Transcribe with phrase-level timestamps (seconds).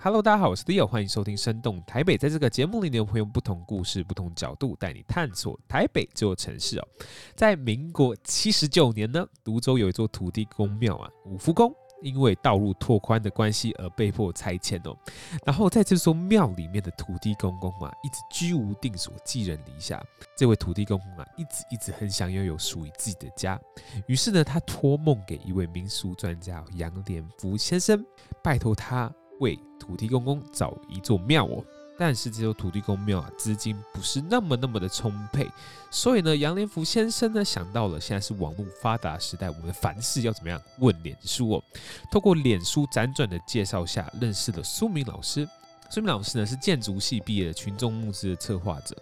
[0.00, 2.16] Hello，大家好，我是 Leo，欢迎收听《生动台北》。
[2.18, 6.88] 在这个节目里，你会用不同故事、不同角度带你探索台北这座城市哦。
[7.34, 14.96] 在民国七十九年呢，芦洲有一座土地公庙啊，五福宫，因为道路拓宽的关系而被迫拆迁哦。
[15.44, 20.00] 然后在这座庙里面的土地公公啊，一直居无定所，寄人篱下。
[20.36, 23.60] 这位土地公公啊，一直一直很想要有属于自己的家。
[24.06, 28.06] 于是呢，他托梦给一位民俗专家杨连福先生，
[28.44, 29.12] 拜托他。
[29.40, 31.64] 为土地公公找一座庙哦，
[31.98, 35.48] 但是这座土地公庙啊，资金不是那么那么的充沛，
[35.90, 40.60] 所以呢，杨连福先生呢想到了，现在是网络发达时代，我们凡事要怎么样？
[40.78, 41.64] 问脸书哦。
[42.10, 45.48] 透过脸书辗转的介绍下，认识了苏明老师。
[45.90, 48.94] 苏明老师呢是建筑系毕业的群众募资的策划者。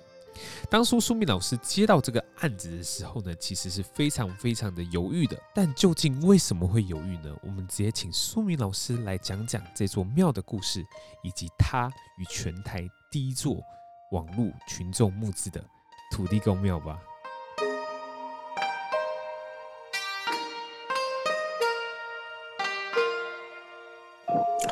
[0.71, 5.37] 当初苏明老师接到这个案子的时候呢，其实是非常非常的犹豫的。
[5.55, 7.37] 但究竟为什么会犹豫呢？
[7.43, 10.85] 我们直接请苏明老师来讲讲这座庙的故事，
[11.23, 13.57] 以及他与全台第一座
[14.13, 15.63] 网络群众募资的
[16.11, 16.99] 土地公庙吧。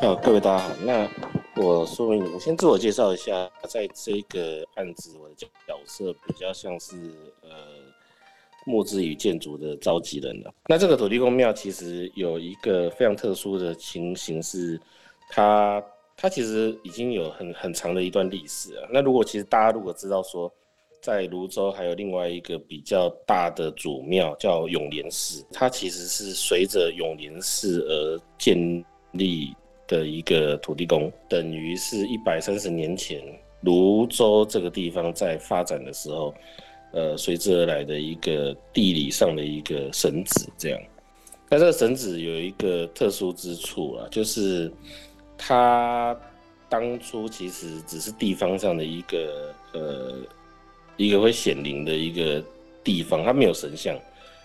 [0.01, 1.44] 好，各位大家好，那。
[1.57, 5.47] 我说明，我先自我介绍一下，在这个案子，我的角
[5.85, 6.97] 色比较像是
[7.41, 7.49] 呃
[8.65, 10.53] 募资与建筑的召集人了。
[10.67, 14.77] 那这个土地公庙其实有一个非常特殊的情形是，
[15.29, 15.81] 它
[16.17, 18.89] 它其实已经有很很长的一段历史了。
[18.91, 20.51] 那如果其实大家如果知道说，
[21.01, 28.83] 在泸州还有另外一个比较大的主庙叫永联寺，它其实是随着永联寺而建
[29.13, 29.55] 立。
[29.87, 33.21] 的一个土地公，等于是一百三十年前
[33.61, 36.33] 泸州这个地方在发展的时候，
[36.91, 40.81] 呃，随之而来的一个地理上的一个神子，这样。
[41.49, 44.71] 那这个神子有一个特殊之处啊，就是
[45.37, 46.17] 它
[46.67, 50.15] 当初其实只是地方上的一个呃
[50.97, 52.43] 一个会显灵的一个
[52.83, 53.95] 地方，它没有神像，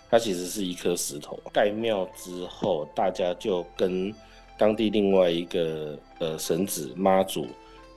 [0.09, 1.39] 它其实是一颗石头。
[1.51, 4.13] 盖庙之后，大家就跟
[4.61, 7.47] 当地另外一个呃神子妈祖，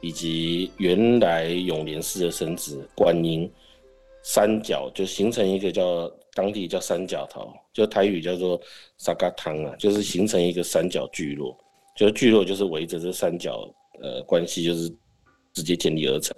[0.00, 3.52] 以及原来永联寺的神子观音，
[4.22, 8.58] 三角就形成一个叫当地叫三角头，就台语叫做
[8.96, 11.54] 萨嘎汤啊，就是形成一个三角聚落，
[11.94, 13.70] 就是聚落就是围着这三角
[14.00, 14.88] 呃关系就是
[15.52, 16.34] 直接建立而成。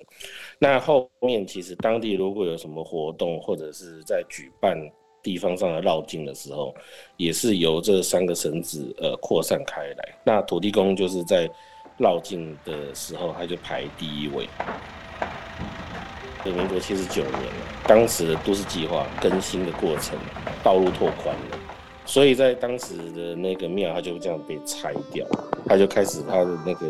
[0.59, 4.76] 那后面其实当地如果有什么活动或者是在举办。
[5.26, 6.72] 地方上的绕境的时候，
[7.16, 10.09] 也是由这三个绳子呃扩散开来。
[10.22, 11.50] 那土地公就是在
[11.98, 14.48] 绕境的时候，他就排第一位。
[16.44, 17.42] 民国七十九年，
[17.88, 20.16] 当时的都市计划更新的过程，
[20.62, 21.59] 道路拓宽了，
[22.04, 25.26] 所以在当时的那个庙，它就这样被拆掉，
[25.66, 26.86] 它就开始它的那个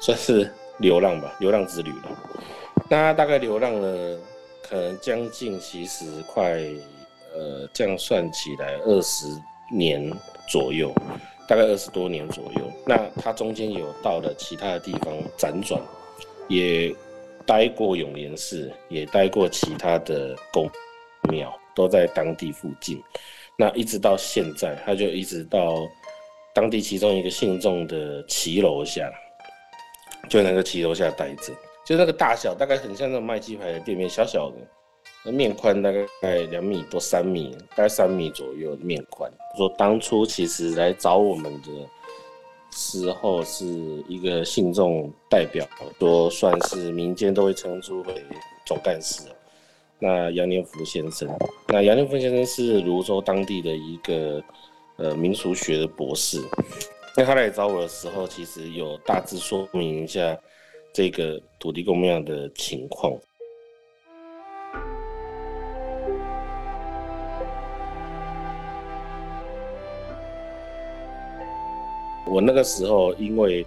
[0.00, 2.18] 算是流浪吧，流浪之旅了。
[2.88, 4.18] 那大概流浪了
[4.68, 6.60] 可能将近其实快。
[7.38, 9.26] 呃，这样算起来二十
[9.72, 10.12] 年
[10.48, 10.92] 左右，
[11.46, 12.72] 大概二十多年左右。
[12.84, 15.80] 那他中间有到了其他的地方辗转，
[16.48, 16.92] 也
[17.46, 20.68] 待过永莲寺，也待过其他的宫
[21.30, 23.00] 庙，都在当地附近。
[23.56, 25.76] 那一直到现在，他就一直到
[26.52, 29.08] 当地其中一个信众的骑楼下，
[30.28, 31.52] 就那个骑楼下待着，
[31.86, 34.56] 就那个大小大概很像那种卖鸡排的店面，小小的。
[35.32, 39.30] 面宽大概两米多，三米，大概三米左右的面宽。
[39.56, 41.68] 说当初其实来找我们的
[42.70, 43.66] 时候，是
[44.08, 45.66] 一个信众代表，
[45.98, 48.24] 说算是民间都会称之为
[48.66, 49.22] 总干事。
[49.98, 51.28] 那杨连福先生，
[51.66, 54.42] 那杨连福先生是泸州当地的一个
[54.96, 56.40] 呃民俗学的博士。
[57.16, 60.38] 那他来找我的时候，其实有大致说明一下
[60.92, 63.12] 这个土地公庙的情况。
[72.30, 73.64] 我那个时候因为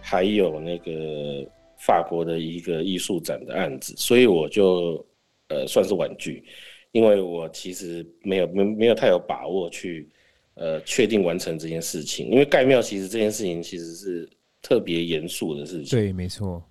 [0.00, 1.44] 还有那个
[1.78, 5.04] 法国的一个艺术展的案子，所以我就
[5.48, 6.44] 呃算是婉拒，
[6.92, 10.08] 因为我其实没有没没有太有把握去
[10.54, 14.28] 呃确定完成这件事情，因为盖庙其实这件事情其实是
[14.62, 15.98] 特别严肃的事情。
[15.98, 16.62] 对，没错。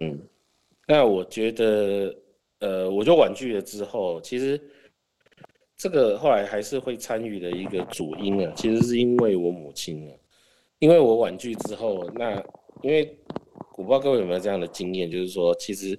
[0.00, 0.18] 嗯，
[0.86, 2.14] 那我觉得
[2.60, 4.60] 呃我就婉拒了之后，其实。
[5.74, 10.14] 这个后来还是会参与的一个主因啊，其实是因为我母亲啊，
[10.82, 12.34] 因为我婉拒之后，那
[12.82, 13.16] 因为
[13.76, 15.96] 我不知道各位有没有这样的经验，就是说其实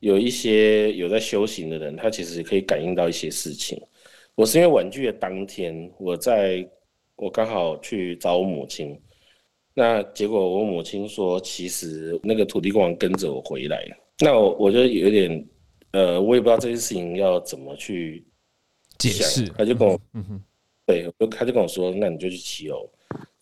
[0.00, 3.78] 有一些有在修行的人，他其实可以感应到一些事情。
[4.34, 6.66] 我是因为婉拒的当天，我在
[7.16, 8.98] 我刚好去找我母亲，
[9.74, 13.86] 那结果我母亲说，其实那个土地公王跟着我回来，
[14.20, 15.46] 那我我就有点，
[15.90, 18.24] 呃，我也不知道这件事情要怎么去
[18.96, 19.46] 解释。
[19.50, 20.42] 他就跟我，嗯哼，
[20.86, 22.88] 对，他就跟我说，那你就去骑楼，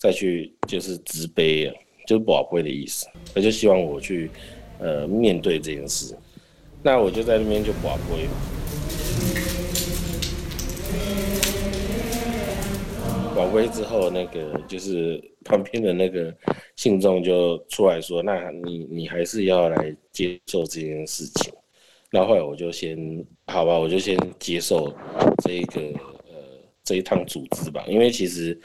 [0.04, 1.74] 再去就是掷杯啊，
[2.06, 3.06] 就是跋杯的意思。
[3.34, 4.30] 他就希望我去，
[4.78, 6.14] 呃，面对这件事。
[6.82, 8.28] 那我就在那边就跋杯。
[13.34, 16.36] 宝贝之后，那个就是旁边的那个
[16.76, 21.50] 信众就出来说：“那你你还是要来接受这件事情。”
[22.12, 22.94] 那后来我就先
[23.46, 24.94] 好吧，我就先接受
[25.42, 26.36] 这一个呃
[26.84, 28.60] 这一趟组织吧，因为其实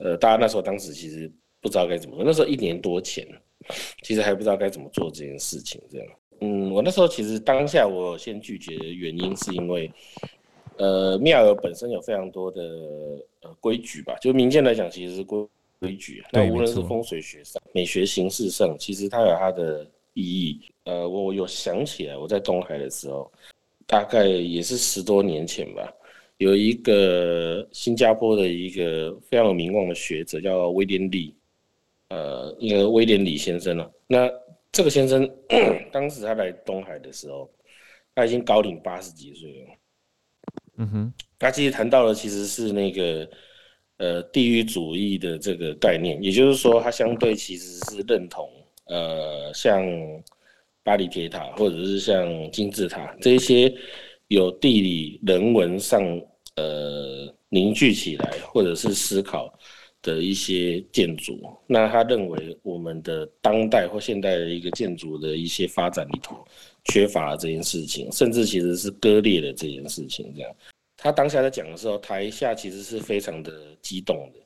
[0.00, 1.30] 呃大家那时候当时其实
[1.60, 3.26] 不知道该怎么做，那时候一年多前，
[4.02, 5.80] 其实还不知道该怎么做这件事情。
[5.90, 6.06] 这样，
[6.40, 9.90] 嗯，我那时候其实当下我先拒绝的原因是因为。
[10.76, 12.62] 呃，庙宇本身有非常多的
[13.42, 15.46] 呃规矩吧，就民间来讲，其实是规
[15.78, 16.24] 规矩。
[16.32, 20.62] 那无论是风水学上、美学形式上，其实它有它的意义。
[20.84, 23.30] 呃，我有想起来，我在东海的时候，
[23.86, 25.92] 大概也是十多年前吧，
[26.40, 31.34] 有一个新加坡的一个非常有名望的学者叫威廉李，
[32.08, 33.92] 呃，一个威廉李先生了。
[34.06, 34.26] 那
[34.72, 35.30] 这个先生
[35.92, 37.50] 当时他来东海的时候，
[38.14, 39.66] 他已经高龄八十几岁了。
[40.78, 43.30] 嗯哼，他其实谈到的其实是那个
[43.98, 48.48] 呃地域主义的这个概念，也就是说，他相对其实是认同
[48.86, 49.84] 呃像
[50.82, 53.70] 巴黎铁塔或者是像金字塔这些
[54.30, 56.02] 有地理人文上
[56.56, 59.52] 呃凝聚起来或者是思考
[60.02, 61.38] 的一些建筑。
[61.66, 66.44] 那他认为我们的当代或现代的一个建筑的一些发展里头。
[66.84, 70.32] 缺乏了这件事情，甚至其实是割裂的这件事情。
[70.34, 70.50] 这样，
[70.96, 73.52] 他当下在讲的时候，台下其实是非常的
[73.82, 74.40] 激动的。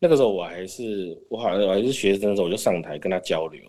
[0.00, 3.62] 那个时候我还是我好像我还是学生的时候，我就上台跟他交流。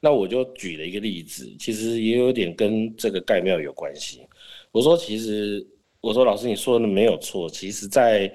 [0.00, 4.22] 那我就举了一个例子，其实也有点跟这个盖庙有关系。
[4.72, 5.66] 我说，其实
[6.00, 7.48] 我说老师你说的没有错。
[7.48, 8.32] 其实，在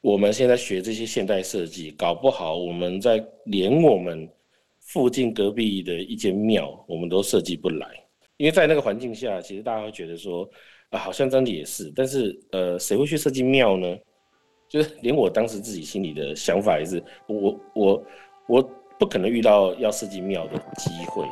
[0.00, 4.28] 我们现在学这些现代设计，搞不好我们在连我们。
[4.88, 7.88] 附近隔壁的一间庙，我们都设计不来，
[8.36, 10.48] 因为在那个环境下，其实大家会觉得说，
[10.90, 13.96] 啊，好像真的也是，但是，呃，谁会去设计庙呢？
[14.68, 18.04] 就是连我当时自己心里的想法也是，我我
[18.46, 21.24] 我不可能遇到要设计庙的机会。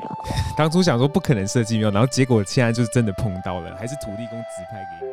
[0.56, 5.12] 当初想说不可能设计庙，然后结果现在就是真的碰到了，还是土地公指派给你。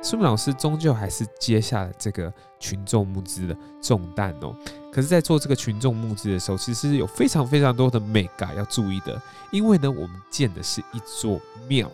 [0.00, 4.54] 苏明老师终究还是接下了这个群众募资的重担哦。
[4.92, 9.20] 可是，在做这个群众募资的时候，其实有非常非常多的眉角要注意的，
[9.50, 11.90] 因为呢，我们建的是一座庙。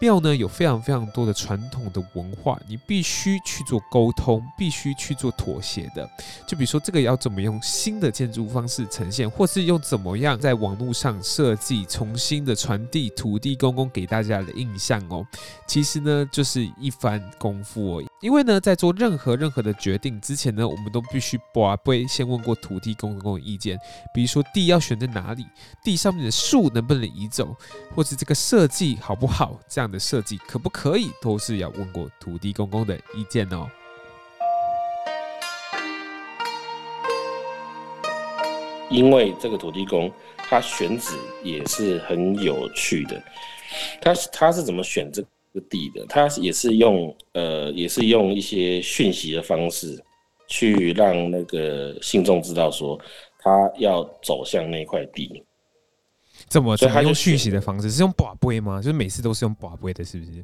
[0.00, 6.08] 庙呢，有非常非常多的传统的文化，你必须去做沟通，必须去做妥协的。
[6.46, 15.26] 就比如说这个要怎么用新的建筑方式呈现，或是用怎么样在网络上设计，重新的传递土地公公给大家的印象哦。
[15.66, 18.07] 其实呢，就是一番功夫而已。
[18.20, 23.78] 因为呢，在做任何任何的决定之前呢，我们都必须跋杯先问过土地公公的意见。
[24.12, 25.46] 比如说地要选在哪里，
[25.84, 27.54] 地上面的树能不能移走，
[27.94, 33.68] 或是这个设计好不好，这样的设计可不可以，都是要问过土地公公的意见哦。
[38.90, 43.22] 因为这个土地公他选址也是很有趣的，
[44.00, 45.24] 他他是怎么选这
[45.60, 45.68] 个？
[45.68, 50.02] 地的，他也是用呃，也是用一些讯息的方式，
[50.46, 52.98] 去让那个信众知道说
[53.38, 55.44] 他要走向那块地。
[56.46, 56.76] 怎么？
[56.76, 57.90] 所以他用讯息的方式？
[57.90, 58.80] 是用宝贝吗？
[58.80, 60.40] 就是每次都是用宝贝的，是不是？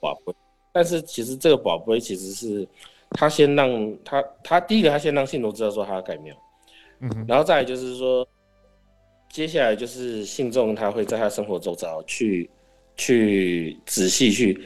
[0.00, 0.32] 宝贝。
[0.72, 2.68] 但是其实这个宝贝其实是
[3.10, 6.36] 他先让他他第一个他先让信众知道说他要盖庙，
[7.00, 8.24] 嗯，然后再来就是说，
[9.30, 12.48] 接下来就是信众他会在他生活周遭去。
[12.98, 14.60] 去仔细去，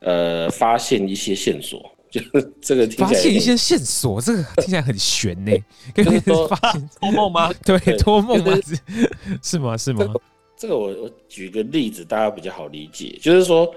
[0.00, 5.52] 呃，发现一些线索， 就是这个听起来发现一些线索，这个听起来很悬呢。
[5.94, 7.50] 就是说发现 托梦吗？
[7.64, 8.52] 对，托梦吗？
[9.42, 9.76] 是吗？
[9.78, 10.12] 是吗？
[10.56, 13.72] 这个我我举个例子，大家比较好理解，就是说，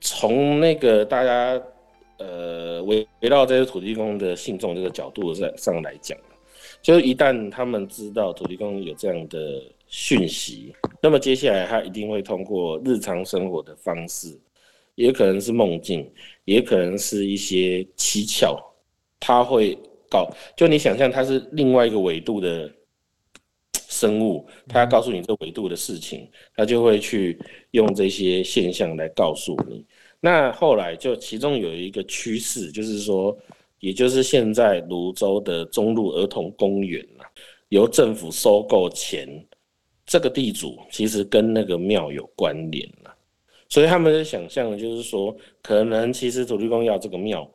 [0.00, 1.58] 从那个大家
[2.18, 6.18] 呃围围绕这些土地公的信众这个角度上上来讲，
[6.82, 9.38] 就是一旦他们知道土地公有这样的。
[9.86, 14.38] 讯息，那么接下来他一定会通过日常生活的方式，
[14.94, 16.10] 也可能是梦境，
[16.44, 18.58] 也可能是一些蹊跷，
[19.20, 19.78] 他会
[20.10, 22.70] 告，就你想象他是另外一个维度的
[23.88, 27.38] 生物，他要告诉你这维度的事情，他就会去
[27.70, 29.86] 用这些现象来告诉你。
[30.20, 33.36] 那后来就其中有一个趋势，就是说
[33.78, 37.06] 也就是现在泸州的中路儿童公园
[37.68, 39.28] 由政府收购前，
[40.06, 43.12] 这个地主其实跟那个庙有关联了，
[43.68, 47.50] 所以他们的想象就是说，可能其实土地公要这个庙，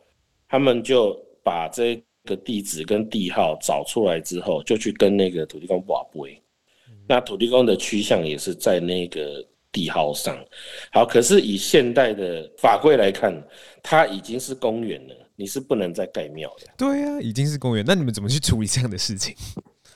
[0.50, 6.42] 他们就把这个地址跟地号找出来之后，就去跟那个土地公跋杯，
[7.08, 9.42] 那土地公的趋向也是在那个
[9.72, 10.38] 地号上。
[10.92, 13.34] 好，可是以现代的法规来看，
[13.82, 16.68] 它已经是公园了，你是不能再盖庙的。
[16.78, 19.34] 对啊，已经是公园，那你们怎么去处理这样的事情？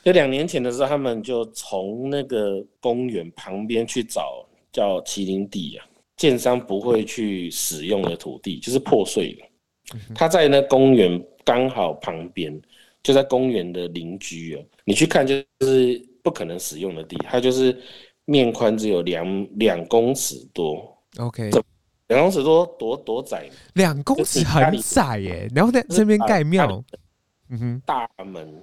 [0.06, 5.86] 就两年前的时候，他们就从那个公园旁边去找叫麒麟地啊，
[6.16, 9.98] 建商不会去使用的土地，就是破碎的。
[10.14, 12.56] 他在那公园刚好旁边，
[13.02, 17.76] 就在公园的邻居啊，你去看就是不可能使用的地，它就是
[18.26, 20.96] 面宽只有两两公尺多。
[21.18, 21.50] OK，
[22.10, 23.50] 两公尺多多多窄？
[23.74, 26.84] 两公尺很窄耶，然后在这边盖庙，
[27.50, 28.62] 嗯哼，大门。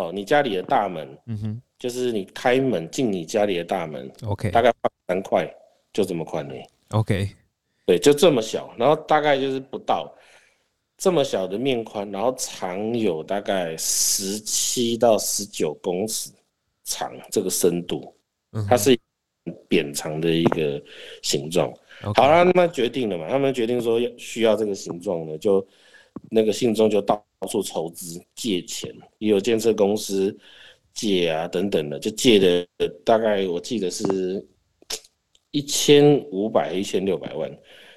[0.00, 4.72] 哦，你家里的大门，嗯哼，就是你开门进你家里的大门，OK，大概
[5.06, 5.46] 三块，
[5.92, 6.54] 就这么宽呢
[6.90, 7.28] ，OK，
[7.84, 10.10] 对，就这么小，然后大概就是不到
[10.96, 16.30] 这么小的面宽，然后长有大概十七到十九公尺
[16.84, 18.14] 长，这个深度，
[18.68, 18.98] 它是
[19.68, 20.82] 扁长的一个
[21.22, 21.70] 形状。
[22.14, 25.66] 好了，他们决定了嘛，他们决定说要需要这个形状呢，就
[26.30, 27.22] 那个信中就到。
[27.40, 30.36] 到处筹资借钱，也有建设公司
[30.92, 32.66] 借啊等等的，就借的
[33.02, 34.46] 大概我记得是
[35.50, 37.50] 一千五百一千六百万，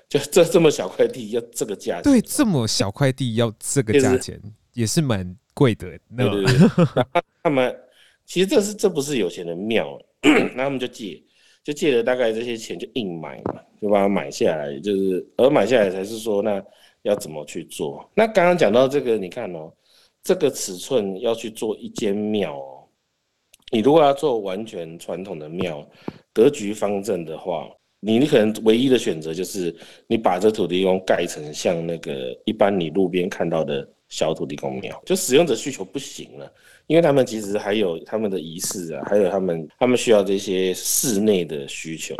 [0.08, 4.42] 就这这么小块地要这个价钱，对，这么小块地要这个价钱
[4.74, 5.90] 也是蛮贵的。
[6.16, 7.04] 对对对，
[7.44, 7.78] 他们
[8.26, 10.00] 其实这是这不是有钱的庙，
[10.56, 11.22] 那他们就借，
[11.66, 16.64] 就借了大概这些钱就硬买嘛，就把它买下来，就是而买下来才是说那。
[17.04, 18.10] 要怎么去做？
[18.16, 19.72] 那刚刚讲到这个，你看哦，
[20.24, 22.80] 这个尺寸要去做一间庙哦。
[23.72, 25.86] 你如果要做完全传统的庙，
[26.32, 27.70] 格局方正的话，
[28.00, 29.76] 你你可能唯一的选择就是
[30.08, 36.54] 你把这土地公盖成像那个一般你路边看到的小土地公庙，就使用者需求不行了，
[36.88, 42.16] 因为他们其实还有他们的仪式啊，还有他们他们需要这些室内的需求，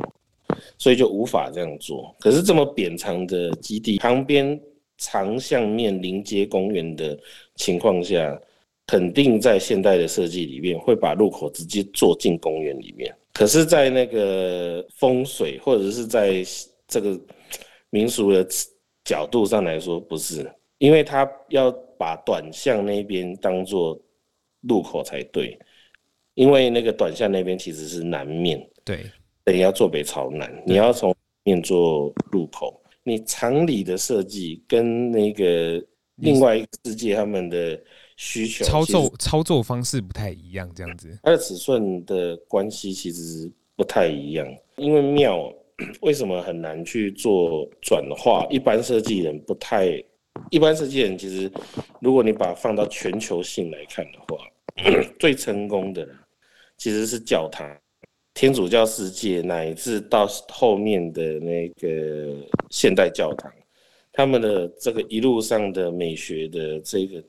[0.78, 2.14] 所以就无法这样做。
[2.20, 4.60] 可是这么扁长的基地旁边。
[4.98, 7.18] 长向面临街公园的
[7.56, 8.40] 情况下，
[8.86, 13.14] 肯定在现代的设计里面会把入口直接做进公园里面。
[13.34, 16.44] 可是，在那个风水或者是在
[16.88, 17.20] 这个
[17.90, 18.46] 民俗的
[19.04, 20.48] 角度上来说，不是，
[20.78, 24.00] 因为他要把短巷那边当做
[24.62, 25.58] 入口才对，
[26.36, 29.00] 因为那个短巷那边其实是南面，对，
[29.44, 32.83] 等于要坐北朝南，你要从面做入口。
[33.04, 35.84] 你常理的设计跟那个
[36.16, 37.80] 另外一个世界他们的
[38.16, 44.48] 需求操作操作方式不太一样，这样子，它的尺寸的关系其实不太一样。
[44.78, 45.54] 因为庙
[46.02, 48.48] 为什么很难去做转化？
[48.50, 50.02] 一般设计人不太，
[50.50, 51.52] 一般设计人其实，
[52.00, 54.48] 如果你把它放到全球性来看的话，
[55.20, 56.08] 最成功的
[56.78, 57.68] 其实是教堂。
[58.34, 62.36] 天主教世界乃至到后面的那个
[62.72, 63.52] 现代教堂，
[64.12, 67.24] 他们的这个一路上的美学的这个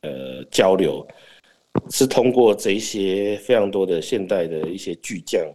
[0.00, 1.06] 呃交流，
[1.90, 5.46] 是通过这些非常多的现代的一些巨匠。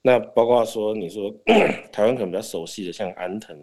[0.00, 1.30] 那包括说，你说
[1.92, 3.54] 台湾可能比较熟悉的，像安藤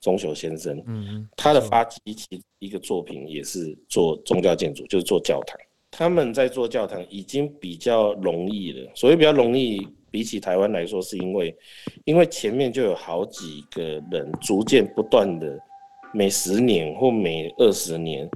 [0.00, 5.58] 忠雄先生，嗯，他的发迹其一个作品也是做宗教建筑，就是做教堂。
[5.90, 9.86] 他们在做教堂已经比较容易了，所以比较容易。
[10.16, 11.54] 比起台湾来说，是因为，
[12.06, 15.46] 因为前面就有好几个人逐渐不断的，
[16.14, 18.26] 每十年或每二十年，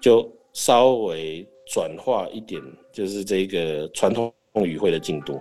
[0.00, 2.62] 就稍微转化一点，
[2.92, 5.36] 就是这个传统语汇的进度。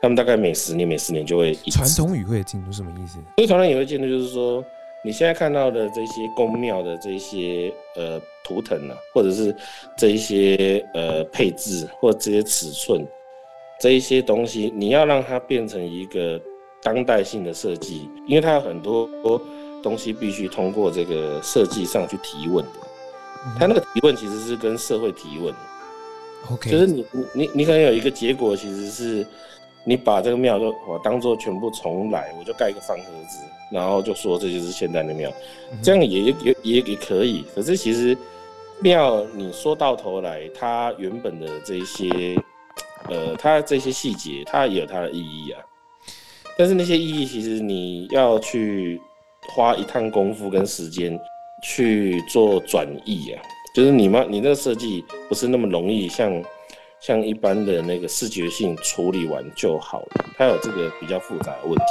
[0.00, 1.72] 他们大概每十年、每十年就会一。
[1.72, 3.18] 传统语汇的进度什么意思？
[3.38, 4.64] 因为传统语汇进度就是说，
[5.04, 9.52] 你现在看到的这些宫庙的这些呃图腾啊，或者是
[9.98, 13.04] 这一些呃配置或者这些尺寸。
[13.78, 16.40] 这一些东西，你要让它变成一个
[16.82, 19.08] 当代性的设计，因为它有很多
[19.82, 22.70] 东西必须通过这个设计上去提问的。
[23.58, 25.54] 它那个提问其实是跟社会提问
[26.50, 27.04] ，OK，就是你
[27.34, 29.26] 你你可能有一个结果，其实是
[29.84, 35.30] 你把这个庙就我当做全部重来，我就盖一个方盒子，然后就说这就是现代的庙，
[35.82, 37.44] 这样也也也也可以。
[37.54, 38.16] 可是其实
[38.80, 42.34] 庙你说到头来，它原本的这一些。
[43.08, 45.60] 呃，它这些细节，它也有它的意义啊。
[46.58, 49.00] 但是那些意义，其实你要去
[49.48, 51.18] 花一趟功夫跟时间
[51.62, 53.42] 去做转译啊，
[53.74, 56.42] 就是你嘛，你那个设计不是那么容易像
[57.00, 61.84] 像一般的那个视觉性处理完就好了，它有这个比较复杂的问题。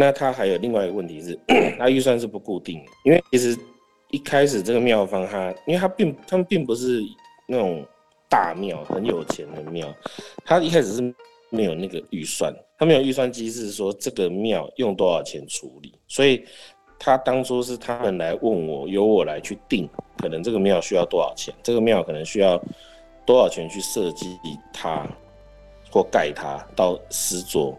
[0.00, 1.38] 那他还有另外一个问题是，
[1.78, 3.54] 他预算是不固定的，因为其实
[4.10, 7.02] 一开始这个庙方他，因为他并他们并不是
[7.46, 7.84] 那种
[8.26, 9.94] 大庙，很有钱的庙，
[10.42, 11.14] 他一开始是
[11.50, 16.46] 没有那个预算，他没有预算机制说这个庙用多少钱处理，所以
[16.98, 22.58] 他当初是他们来问我，由我来去定，可能这个庙需要多少钱，这个庙可能需要
[23.26, 24.38] 多少钱去设计
[24.72, 25.06] 它
[25.90, 27.78] 或盖它到实作。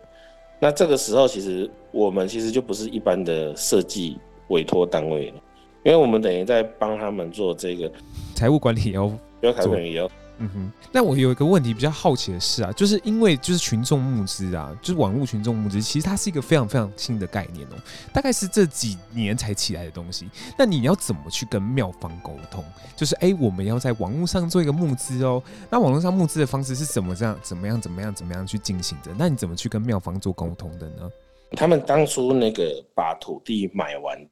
[0.59, 4.17] 那这个时候，其实我们其实就不是一般的设计
[4.47, 5.35] 委托单位了，
[5.83, 7.91] 因为我们等于在帮他们做这个
[8.33, 10.09] 财务管理哦，要财务管理哦。
[10.43, 17.75] 嗯哼，那我有一个问题比较好奇的是啊，就是因为就是群众募资啊，就是网络群众募资，其实它是一个非常非常新的概念哦，
[18.11, 20.27] 大概是这几年才起来的东西。
[20.57, 22.63] 那你要怎么去跟妙方沟通？
[22.95, 27.37] 就是哎、欸，我们要在网络上做一个募资哦，那网络上募资的方式是怎么这样？
[27.43, 27.79] 怎么样？
[27.79, 28.11] 怎么样？
[28.11, 29.11] 怎么样去进行的？
[29.15, 31.07] 那你怎么去跟妙方做沟通的呢？
[31.51, 34.27] 他们当初那个把土地买完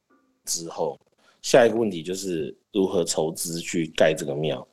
[0.45, 0.97] 之后，
[1.41, 4.65] 下一个问题就是如何筹资去盖这个庙。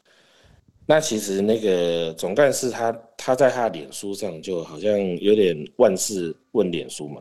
[0.88, 7.21] 那其实那个总干事他他在他的脸书上就好像有点万事问脸书嘛，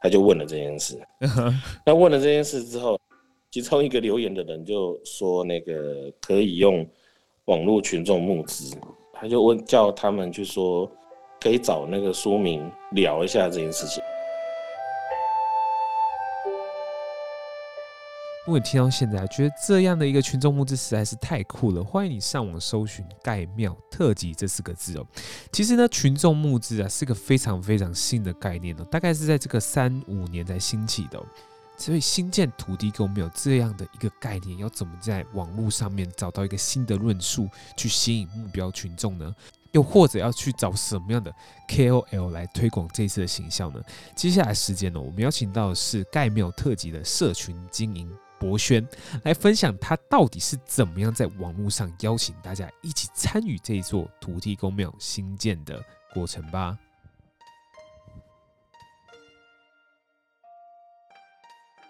[0.00, 1.00] 他就问了这件事。
[1.86, 2.98] 那问了这件事之后，
[3.52, 6.84] 其中一个留言的人就说那个可以用
[7.44, 8.76] 网络群众募资，
[9.12, 10.90] 他就问叫他们去说
[11.42, 14.00] 可以找那个书名聊一下这件事情。
[18.46, 25.06] 如果你听到现在觉得这样的一个群众募资实在是太酷了，欢迎你上网搜寻“盖庙特辑”这四个字哦。
[25.50, 31.20] 其实呢，群众募资啊是个非常非常新的概念哦，大概是在这个三五年才兴起的。
[31.76, 39.34] 所以新建土地公庙这样的一个概念，要怎么在网络上面找到一个新的论述去吸引目标群众呢？
[39.72, 41.34] 又或者要去找什么样的
[41.68, 43.82] KOL 来推广这次的形象呢？
[44.14, 48.10] 接下来时间呢，我们邀请到的是盖庙特辑的社群经营。
[48.38, 48.84] 博轩
[49.22, 55.80] 来分享他到底是怎么样在网络上邀请大家一起参与这一座土地公庙新建的
[56.12, 56.76] 过程吧。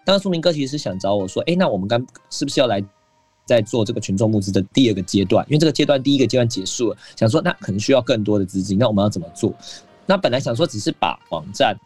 [0.05, 2.79] 刚刚苏明哥其实是想找我说，哎，那我们刚是不是要来
[3.45, 5.45] 在做这个群众募资的第二个阶段？
[5.49, 9.53] 因为这个阶段第一个阶段结束了，想说那可能需要更多的资金，那我们要怎么做？
[10.05, 11.77] 那本来想说只是把网站。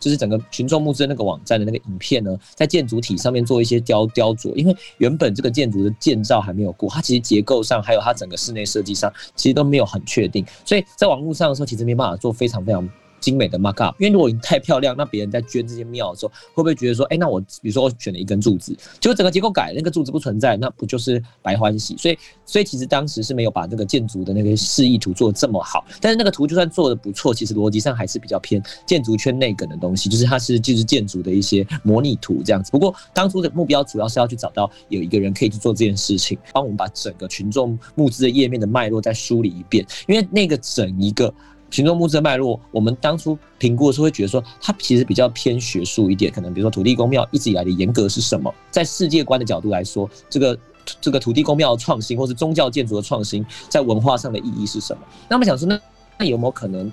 [0.00, 12.88] 就是整个群众募资的那个网站的那个影片呢，在建筑体上面做一些雕雕琢，因为原本这个建筑的建造还没有过，它其实结构上还有它整个室内设计上，其实都没有很确定，所以在网络上的时候，其实没办法做非常非常。
[13.20, 21.96] 精美的 mark up，因为如果你太漂亮，那别人在捐这些庙的时候，会不会觉得说，哎、那我比如说我选了一根柱子，结果整个结构改，那个柱子不存在，那不就是白欢喜？
[21.96, 25.84] 所以，所以其实当时是没有把那个建筑的那个示意图做这么好。
[26.00, 32.70] 但是那个图就算做的不错，其实逻辑上还是比较偏建筑圈内梗的东西，就是它是就是建筑的一些模拟图这样子。
[32.70, 41.32] 不过当初的目标主要是要去找到有一个人可以去做这件事情，帮我们把整个群众募资的页面的脉络再梳理一遍，因为那个整一个。
[41.70, 46.32] 群众募资的脉络，我们当初评估的时候会觉得说，它其实比较偏学术一点。
[46.32, 48.52] 可能比如说土地公庙一直以来的严格是什么？
[48.70, 50.58] 在世界观的角度来说，这个
[51.00, 55.02] 这个土地公庙的创新，或是宗教建筑的创新，在文化上的意义是什么？
[55.28, 55.78] 那么想说，那
[56.18, 56.90] 那有没有可能？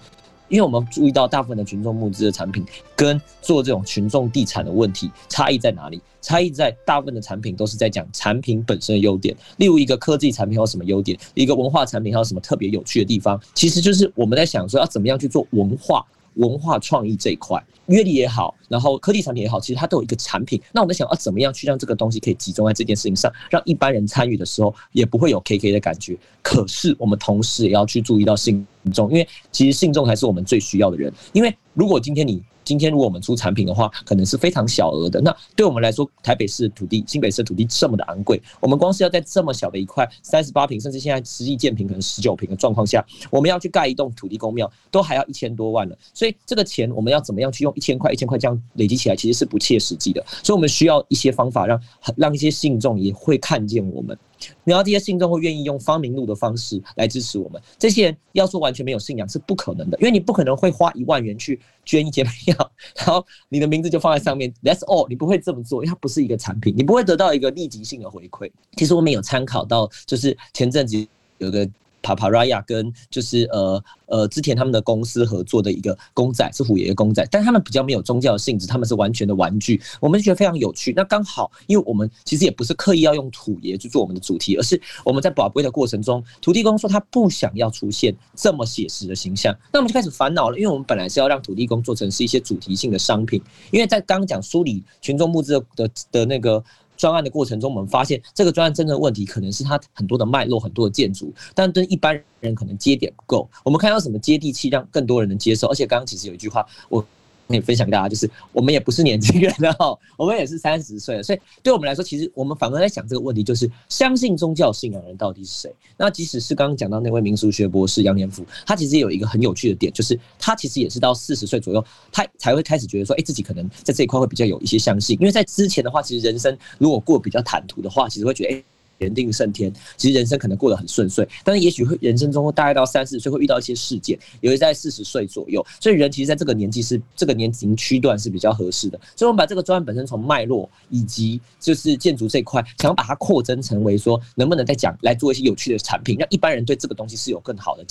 [0.49, 2.63] 因为我们注意到大部分的群众募资的产品
[2.95, 6.01] 跟做这种群众地产的问题差异在哪里？
[6.21, 16.03] 差异在大部分的产品都是在讲产品本身的优点，例如一个科技产品有什么优点，一个文化产品还有什么特别有趣的地方，其实就是我们在想说要怎么样去做文化。
[16.35, 20.61] 文化创意这一块，阅历也好，然后科技产品也好，其实它都有一个产品。
[20.71, 26.17] 那我们想要怎么样去让这个东西可以集中在这件事情上，让一般人参与的时候也不会有 KK 的感觉。
[26.41, 31.11] 可是我们同时也要去注意到信众，因为其实信众才是我们最需要的人。
[31.33, 35.21] 因为如果今天你今天如果我们出产品的话，可能是非常小额的。
[35.21, 45.97] 那对我们来说，台北市的土地、新北市的土地这么的昂贵，我们光是要在这么小的一块三十八平，甚至现在实际建坪可能十九平的状况下，我们要去盖一栋土地公庙，都还要一千多万了。
[46.13, 50.21] 所以这个钱我们要怎么样去用一千块、一千块这样累积起来，其实是不切实际的。
[50.43, 51.79] 所以我们需要一些方法让，
[52.15, 54.17] 让让一些信众也会看见我们。
[54.63, 57.61] 然后这些信众会愿意用方明路的方式来支持我们。
[57.77, 64.53] 这些人要说完全没有信仰是不可能的，因为你不可能会花一万元去捐一节票，然后你的名字就放在上面。
[64.63, 68.51] That's all，你不会这么做，因为它不是一个产品，你不会得到一个立即性的回馈。
[68.77, 71.67] 其实我们有参考到，就是前阵子有个
[72.05, 80.93] Paparaya 跟就是呃呃之前他们的公司合作的一个公仔，是虎爷的公仔，但他们比较没有宗教的性质，他们是完全的玩具，我们就觉得非常有趣。
[80.95, 93.41] 那刚好，因为我们其实也不是刻意要用土爷去做我们的主题，而是我们在博杯的过程中，土地公说他不想要出现这么写实的形象，那我们就开始烦恼了，因为我们本来是要让土地公做成是一些主题性的商品，
[93.71, 96.63] 因为在刚刚讲梳理群众募资的的的那个。
[96.97, 103.49] 专案的过程中，我们发现这个专案真正的问题可能是它很多的脉络、很多的建筑，但对一般人可能接点不够。
[103.63, 105.67] 我们看到什么接地气，让更多人能接受。
[105.67, 107.05] 而且刚刚其实有一句话，我。
[107.47, 115.75] 可以分享给大家，就是我们也不是年轻人了哈，我们也是三十岁了，所以对我们来说，其实我们反而在想这个问题，就是相信宗教信仰的人到底是谁？
[115.97, 128.63] 那即使是刚刚讲到那位民俗学博士杨年福，他其实有一个很有趣的点，就是他其实也是到四十岁左右，他才会开始觉得说，哎，自己可能在这一块会比较有一些相信，因为在之前的话，其实人生如果过比较坦途的话，其实会觉得，哎。
[128.97, 138.99] 人定胜天，其实人生可能过得很顺遂，但是也许会人生中大概到三四十岁会遇到一些事件，尤其在四十岁左右，所以人其实在这个年纪是这个年龄区段是比较合适的。
[139.15, 147.83] 所以，我们把这个专案本身从脉络以及就是建筑这一块，想要把它扩增成为说，能不能再讲来做一些有趣的产品，让一般人对这个东西是有更好的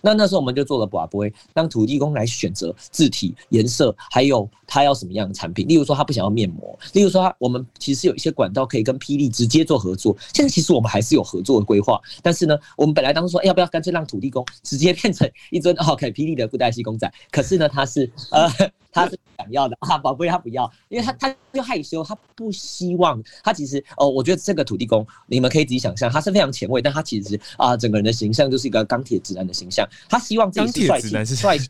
[0.00, 5.66] 那那时候我们就做了博杯，让土地公来选择字体、颜色，还有他要什么样的产品。
[5.66, 10.16] 例如说，他不想要面膜；例如说，他我们其实有一些管道可以跟霹雳直接做合作。
[10.32, 17.12] 现在其实我们还是有合作的规划，但是呢，我们本来当时说，要不要干脆让土地公直接变成一尊 OK 霹雳的布袋戏公仔？
[17.30, 18.50] 可是呢，他是呃。
[18.92, 23.22] 他是想要的 啊，宝贝他不要，因为他他就害羞，他不希望。
[23.42, 29.88] 他其实哦，我觉得这个土地公，你们可以自己想象，他是非常前卫，但他其实啊，整个人的形象就是一个钢铁直男的形象。
[30.08, 31.68] 他希望自己是帅气，帅气。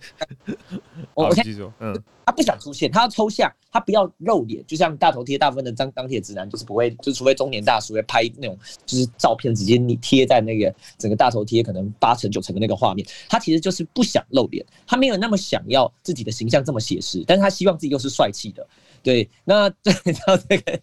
[1.15, 2.03] 我我先说，嗯。
[2.31, 18.65] 他不想出现，他要抽象，他不要露脸，就像大头贴，大部分的张钢铁直男就是不会，就除非中年大叔会拍那种就是照片，直接你贴在那个整个大头贴可能八成九成的那个画面，他其实就是不想露脸，他没有那么想要自己的形象这么写实，但是他希望自己又是帅气的，
[19.03, 20.81] 对，那对，然后这个。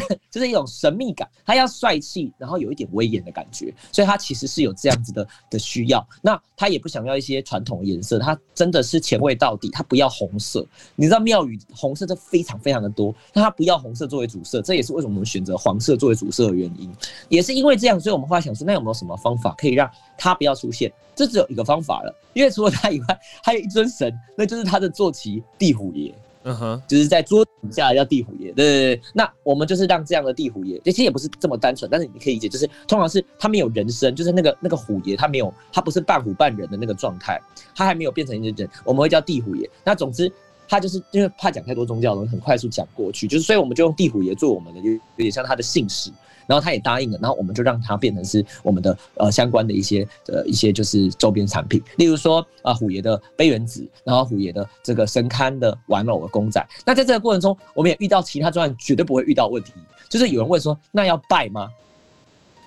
[0.30, 6.06] 就是一种神秘感，他要帅气，然后有一点威严的感觉，所以他其实是有这样子的的需要。
[6.22, 10.66] 那他也不想要一些传统的颜色，他真的是前卫到底，他不要红色。
[10.96, 16.90] 你知道庙宇红色这非常非常的多，那他不要红色作为主色，这也是为什么我们选择黄色作为主色的原因。
[17.28, 20.90] 也是因为这样，所以我们后来想说，那有没有什么方法可以让他不要出现？
[21.14, 26.14] 这只有一个方法了，因为除了他以外，还有一尊神，那就是他的坐骑地虎爷。
[26.44, 29.02] 嗯哼，就是在桌底下叫地虎爷，对对对。
[29.14, 37.40] 那我们就是让这样的地虎爷，其实也不是这么单纯，但是你可以理解，就是通常是他没有人生，就是那个那个虎爷他没有，他不是半虎半人的那个状态，
[37.74, 39.68] 他还没有变成一个人，我们会叫地虎爷。
[39.84, 40.30] 那总之，
[40.68, 46.10] 他就是因为怕讲太多宗教的，很快速讲过去，就是所以我们就用地虎爷做我们的，就有点像他的姓氏。
[46.52, 56.62] 然后他也答应了，然后我们就让他变成是我们的呃相关的一些呃一些就是周边产品，例如说啊虎爷的杯原子，然后虎爷的这个神龛的玩偶的公仔。
[56.84, 59.72] 那在这个过程中，我们也遇到其他专案绝对不会遇到问题，
[60.10, 61.70] 就是有人问说，那要拜吗？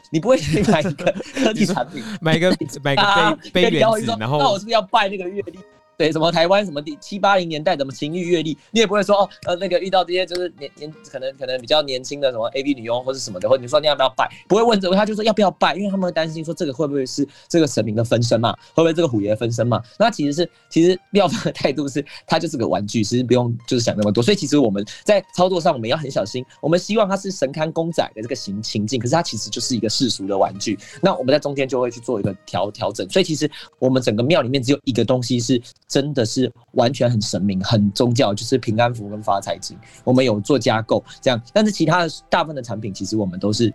[0.12, 2.50] 你不会去买一个科技产品，买一个
[2.82, 5.60] 买个杯杯原子， 然后那我是不是要拜那个月历？
[5.98, 19.82] 对，什么台湾什么第七八零年代什么情欲月历，你也不会说哦，呃，那个遇到这些就是年年可能可能比较年轻的什么 A B 女佣或者什么的，或者你说你要不要拜，不会问这个，他就说要不要拜，因为他们会担心说这个会不会是这个神明的分身嘛，会不会这个虎爷的分身嘛？
[19.98, 24.24] 那其实是其实庙方的态度是，它就是个玩具，其实不用就是想那么多。
[24.24, 30.78] 所以其实我们在操作上我们要很小心，我们希望它是神龛公仔的这个情情境，可是它其实就是一个世俗的玩具。
[31.02, 33.10] 那我们在中间就会去做一个调调整。
[33.10, 36.52] 所以其实我们整个庙里面只有一个东西是真的是。
[36.74, 43.74] 完全很神明、很宗教，就是平安符跟发财经，我们有做加购这样，但是其他的大部分的产品，其实我们都是。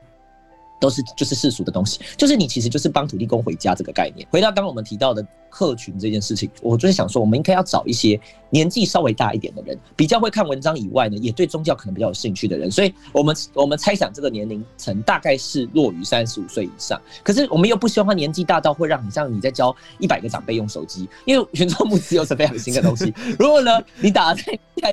[0.81, 4.27] 都是就是世俗的东西，就是你其实就是帮土地公回家这个概念。
[4.31, 12.71] 回到刚刚我们提到的客群这件事情，我就是想说，我们应该要找一些年纪稍微大一点的人，比较会看文章以外呢，也对宗教可能比较有兴趣的人。
[12.71, 17.01] 所以，我们我们猜想这个年龄层大概是落于三十五岁以上。
[17.23, 23.13] 可是，我们又不希望他年纪大到会让你像你在教一百个长辈用手机，因为 群众募资又是非常新的东西。
[23.39, 24.43] 如果呢，你打在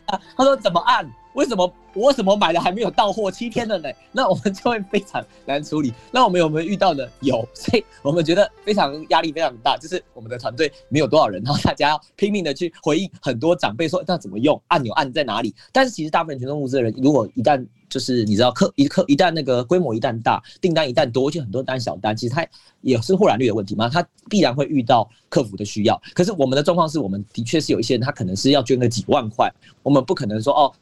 [0.06, 1.10] 他，他说怎么按？
[1.38, 3.88] 为什么我什么买的还没有到货七天了呢？
[4.12, 5.93] 那我们就会非常难处理。
[6.12, 7.08] 那我们有没有遇到呢？
[7.21, 9.78] 有， 所以我们觉得非常压力非常大。
[9.78, 15.54] 就是我们的团队没有多少人，然后大家要拼命的去回应很多长辈说那怎么用按钮按在哪里？
[15.71, 22.43] 但是其实大部分群众募资的人，如果一旦就是你知道客一客一旦那个规模一旦大，订单一旦多，就很多单小单，其实它
[22.82, 23.88] 也是豁然率的问题嘛。
[23.88, 26.02] 他必然会遇到客服的需要。
[26.15, 30.73] 可是我们的状况是我们的确是有一些人他可能是要捐个几万块，我们不可能说哦。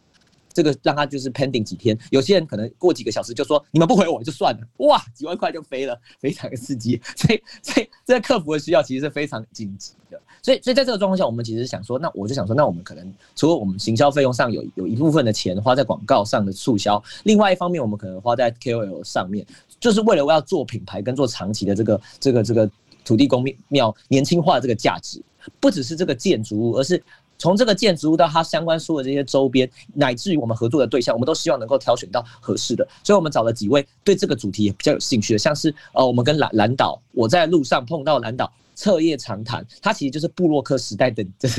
[0.56, 7.00] 这个让他就是 pending 几天，有些人可能过几个小时就说你们不回我就算了，哇，几万块就飞了，非常刺激。
[7.18, 10.18] 所以，所以这个客服的需要其实是非常紧急的。
[10.42, 19.46] 所以，所以在这个状况下，我们其实想说，那我就想说，那我们可能除了我们行销费用上有有一部分的钱花在广告上的促销，另外一方面，我们可能花在 KOL 上面，
[19.78, 22.72] 就是为了我要做品牌跟做长期的这个这个这个
[23.04, 25.22] 土地公庙年轻化的这个价值，
[25.60, 27.04] 不只是这个建筑物，而是。
[27.38, 32.88] 从这个建筑物到它相关所有这些周边，乃至于我们合作的对象，我们都希望能够挑选到合适的。
[33.04, 41.50] 所以我们找了几位对这个主题也比较有兴趣的，像是呃，我们跟蓝蓝岛，我在路上碰到蓝岛彻夜长谈，他其实就是布洛克时代的的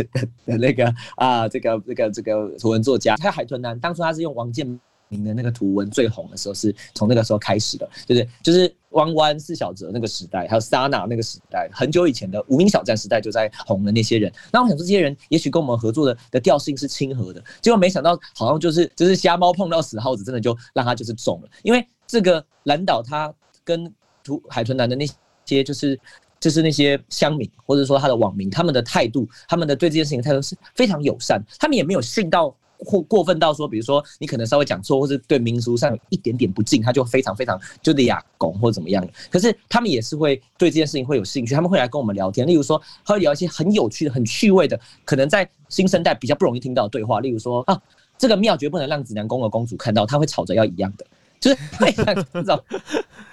[0.46, 3.16] 的那个啊，这个这个这个图文作家。
[3.16, 4.78] 还有海豚男，当初他是用王建
[5.08, 8.28] 您的那个图文最红的时候，是从那个时候开始的，对不对？
[8.42, 8.74] 就是。
[8.90, 14.32] 弯弯四小哲那个时代，还有 Sana 那个时代，很久以前的无名小站时代就在红的那些人。
[14.50, 21.48] 那我想说，这些人也许跟我们合作的的调性是亲和的，结果没想到好像就是就是瞎猫碰到死耗子，真的就让他就是中了。
[21.62, 23.30] 因为这个蓝岛他
[23.64, 23.92] 跟
[24.24, 25.06] 图海豚男的那
[25.44, 26.00] 些就是
[26.40, 32.56] 就是那些乡民或者说他的网民，他们的态度，他们的对这件事情态度是非常友善，他们也没有信到。
[32.78, 39.06] 过过分到说，比如说你可能稍微讲错，或是对民俗上有一点点不敬，他就非常非常就得哑拱或者怎么样。
[39.30, 42.46] 可是他们也是会对这件事情会有兴趣，他们会来跟我们聊天。
[42.46, 47.20] 例如说，他会聊一些很有趣的、很趣味的，可能在新生代比较不容易听到的对话。
[47.20, 47.80] 例如说啊，
[48.18, 51.06] 这个庙绝不能让指南宫的公主看到，他会吵着要一样的，
[51.40, 52.62] 就是 非常这种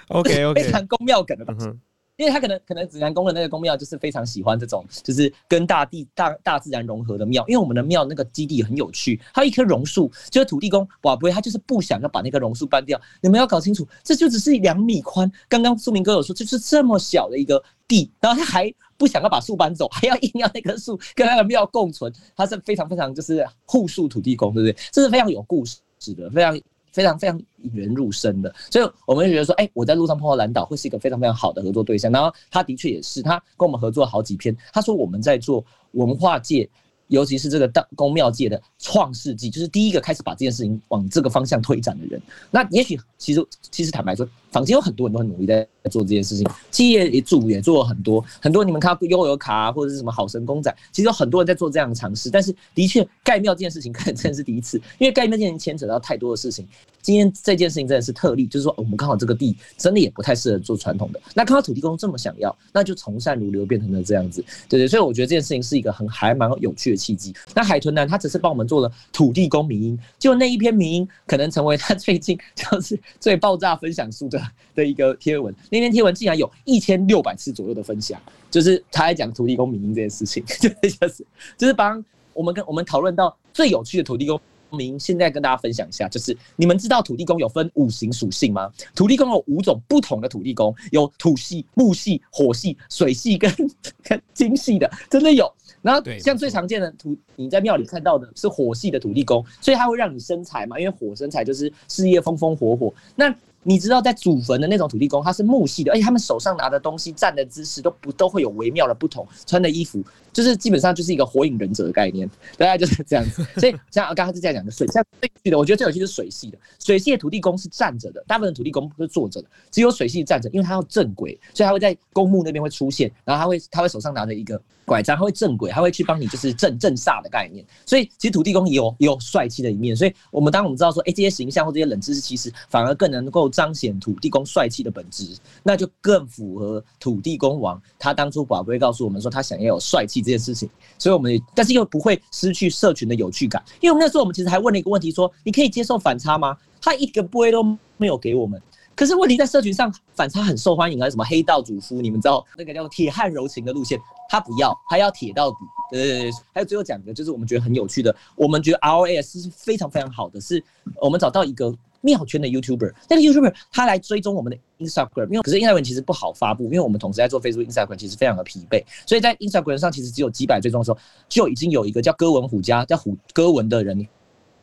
[0.08, 1.68] OK OK 非常宫庙梗的东西。
[2.16, 13.00] 因为他可能可能指南宫的那个宫庙就是非常喜欢这种就是跟大地大大自然融合的庙，因为我们的庙那个基地很有趣，它一棵榕树，就是土地公哇不会，他就是不想要把那棵榕树搬掉。
[13.20, 15.30] 你们要搞清楚，这就只是两米宽。
[15.48, 24.84] 刚刚苏明哥有说，就是这么小的一个地，然后他还不想要把树搬走，还要硬要那棵树跟他的庙共存，他是非常非常就是护树土地公，对不对？
[24.92, 26.56] 这是非常有故事是的，非常。
[26.94, 32.10] 非常非常引人入胜的，所以我们就觉得说，哎、我在路上碰到蓝导会是一个非常非常好的合作对象。
[32.10, 36.70] 然后他的确也是，他跟我们合作好几篇，他说我们在做文化界。
[37.08, 42.20] 尤其是这个大宫庙界的创世纪，就是第一个开始把这件事情往这个方向推展的人。
[42.50, 48.64] 那也许其实其实坦白说，坊间有很多人都很努力在做这件事情，企业也主也做了很多很多。
[48.64, 52.30] 你们看到悠游卡啊，或者是什么好神公仔，其实有很多人在做这样的尝试。
[52.30, 56.66] 但是的确盖庙这件事情可能真的是第一次，因为盖庙这件事情牵扯到太多的事情。
[57.02, 61.20] 今天这件事情真的是特例，就是说我们刚好这个地真的也不太适合做传统的。
[61.34, 64.88] 那看到土地公这么想要，那就从善如流变成了这样子，对对。
[64.88, 67.34] 所以我觉得这件事情是一个很还蛮有趣的契机。
[67.54, 74.40] 那海豚男他只是帮我们做了土地公民因，就那一篇迷因可能成为他最近就是最爆炸分享数的
[74.74, 75.54] 的一个贴文。
[75.74, 81.26] 那篇贴文竟然有一千六百次左右的分享，就是他在讲土地公迷因这件事情， 就是
[81.58, 84.40] 就是帮我们跟我们讨论到最有趣的土地公。
[84.70, 88.68] 明现在跟大家分享一下，就是你们知道土地公有分五行属性吗？
[88.92, 93.48] 土地公有五种不同的土地公，有土系、木系、火系、水系跟
[94.02, 95.48] 跟金系的，真的有。
[95.80, 102.92] 然后像最常见的土，你在庙里看到的是火系的土地公，所以它会让你生财嘛，因为火生财就是事业风风火火。
[103.14, 103.32] 那
[103.66, 113.42] 你知道在祖坟的那种土地公，他是木系的，而且他们手上拿的东西、站的姿势都不都会有微妙的不同，穿的衣服就是基本上就是一个火影忍者的概念，大概就是这样子。
[113.58, 127.64] 所以像刚刚是这样讲的，水像最有趣的，我觉得最有趣是水系的，水系的土地公是站着的，大部分的土地公是坐着的，只有水系站着，因为他要正轨，所以他会在公墓那边会出现，然后他会他会手上拿着一个拐杖，他会正轨，他会去帮你就是镇镇煞的概念。
[127.86, 133.53] 所以其实土地公也有也有帅气的一面，所以我们当我们知道说，哎、这些形象或这些冷知识，其实反而更能够。
[133.54, 146.56] 彰显土地公帅气的本质，那就更符合土地公王他当初宝贝告诉我们说他想要有帅气这件事情，所以我们但是又不会失去社群的有趣感，因为我们那时候我们其实还问了一个问题说，你可以接受反差吗？
[146.82, 147.62] 他一个杯都
[147.96, 148.60] 没有给我们，
[148.94, 155.56] 可是问题在社群上反差很受欢迎啊，什么黑道主夫，你们知道那个叫做铁汉柔情的路线，他不要，他要铁到底。
[155.92, 160.62] 呃，还有最后讲的就是我们觉得很有趣的，我们觉得 R O S 是非常非常好的，是
[161.00, 161.72] 我们找到一个。
[162.04, 174.06] 庙圈的 YouTuber，那个 YouTuber 他来追踪我们的 Instagram，因为可是 Instagram 其实不好发布，因为我们同时在做 Facebook、Instagram，其实非常的疲惫，所以在 Instagram 上其实只有几百追踪的时候，就已经有一个叫歌文虎家叫虎歌文的人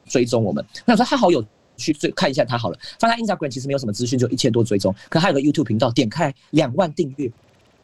[0.06, 0.63] 追踪我们。
[0.86, 1.43] 我想说他好有
[1.77, 2.77] 去，追看一下他好了。
[2.99, 7.32] 发现 Instagram 其实没有什么资讯，就一千多追踪，可他有个 YouTube 频道，点开两万订阅，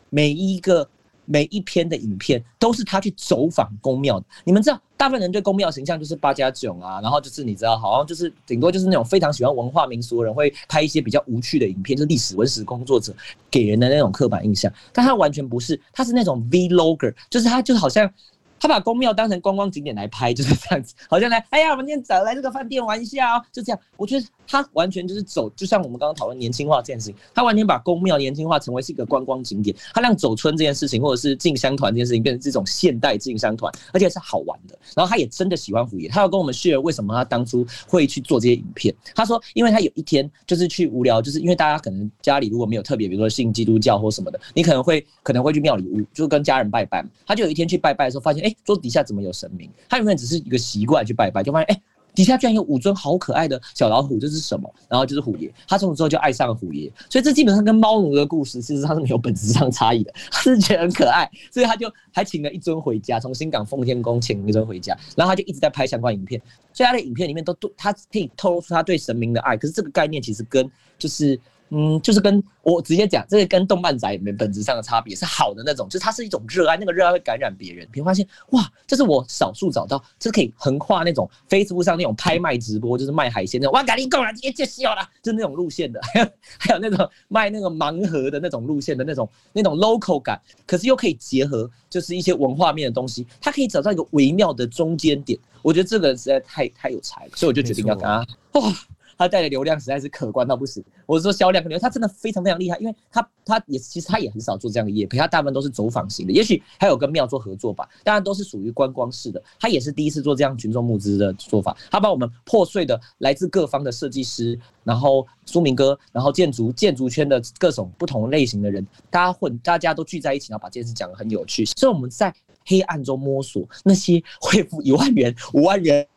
[0.10, 0.88] 每一个。
[1.28, 4.26] 每一篇的影片都是他去走访宫庙的。
[4.44, 13.14] 你们知道，大部分人对宫庙形象就是八加九啊，然后就是你知道，好像就是顶多就是那种非常喜欢文化民俗的人会拍一些比较无趣的影片，就是历史文史工作者
[13.52, 14.72] 给人的那种刻板印象。
[14.94, 18.12] 但他完全不是，他是那种 Vlogger，就是他就好像
[18.60, 23.80] 他把宫庙当成观光景点来拍，就是这样子，好像来，哎呀，我们今天早来这个饭店玩一下哦，就这样。
[23.98, 34.78] 我觉得他完全就是走，就像我们刚刚讨论年轻化这件事情，他完全把宫庙年轻化成为是一个观光景点，他让走春这件事情，或者是进香团这件事情，变成这种现代进香团，而且是好玩的。
[34.96, 38.96] 然后他也真的喜欢虎爷，他要跟我们 share 为什么他当初会去做这些影片。
[39.14, 47.06] 他说，因为他有一天就是去无聊，就是因为大家可能家里如果没有特别，比如说信基督教或什么的，你可能会可能会去庙里，就跟家人拜拜。
[47.26, 48.38] 他就有一天去拜拜的时候，发现。
[48.48, 49.70] 哎，桌底下怎么有神明？
[49.90, 51.82] 他原本只是一个习惯去拜拜，就发现哎，
[52.18, 54.68] 底下居然有五尊好可爱的小老虎，这是什么？
[54.90, 55.54] 然后就是虎爷。
[55.68, 60.12] 他从此之后就爱上了虎爷，所以这基本上跟猫奴的故事其实它是没有本质上差异的。
[60.32, 66.42] 他是觉得很可爱，所以他就还请了一尊回家，从新港奉天宫请了一尊回家，然后他就一直在拍相关影片。
[66.74, 69.56] 所以他的影片里面都都，他可以透露出他对神明的爱。
[69.56, 71.40] 可是这个概念其实跟就是。
[71.70, 77.88] 嗯，就是跟我直接讲，这个跟动漫宅里面本质上的差别是好的那种，就是它是一种热爱，那个热爱会感染别人。
[77.94, 95.38] 你会发现，哇，这是我少数找到，这是可以横跨那种 Facebook 上那种拍卖直播，就是卖海鲜那种，哇，赶紧够了，直接就笑了，就那种路线的，还 有还有那种卖那个盲盒的那种路线的那种那种 local 感，可是又可以结合就是一些文化面的东西，它可以找到一个微妙的中间点。
[95.62, 98.74] 我觉得这个实在太太有才了，所以我就决定要跟他哇。
[99.18, 109.42] 他带的流量实在是可观到不行，我是说销量可能他真的非常非常厉害，因为他他也其实他也很少做这样的业配，他大部分都是走访型的，也许还有跟庙做合作吧，当然都是属于观光式的。
[109.60, 122.32] 他也是第一次做这样群众募资的做法，他把我们破碎的来自各方的设计师，然后苏明哥，然后建筑建筑圈的各种不同类型的人，大家混大家都聚在一起，然后把这件事讲得很有趣，所以我们在
[122.66, 126.08] 黑暗中摸索那些会付一万元、 五万元。